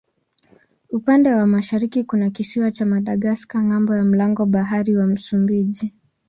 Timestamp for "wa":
1.33-1.47, 4.97-5.07